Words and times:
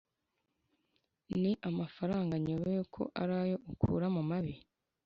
ni 1.41 1.51
amafaranga 1.69 2.33
nyobewe 2.45 2.83
ko 2.95 3.03
arayo 3.21 3.55
ukura 3.71 4.07
mumabi 4.15 4.55